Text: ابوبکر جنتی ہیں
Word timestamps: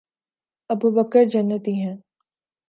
ابوبکر 0.69 1.23
جنتی 1.25 1.73
ہیں 1.73 1.95